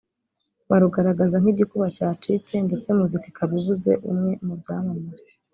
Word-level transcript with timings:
barugaragaza 0.69 1.35
nk’igikuba 1.41 1.87
cyacitse 1.95 2.53
ndetse 2.67 2.87
muzika 2.97 3.25
ikaba 3.31 3.53
ibuze 3.59 3.91
umwe 4.09 4.31
mu 4.45 4.53
byamamare 4.59 5.25